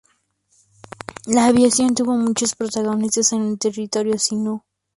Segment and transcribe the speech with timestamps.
[1.27, 4.63] La aviación tuvo muchos protagonistas en el territorio Sinú.